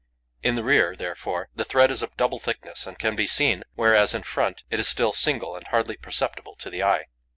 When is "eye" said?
6.81-7.05